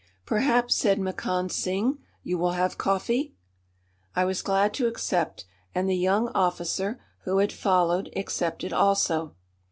[0.25, 3.35] "Perhaps," said Makand Singh, "you will have coffee?"
[4.15, 9.35] I was glad to accept, and the young officer, who had followed, accepted also.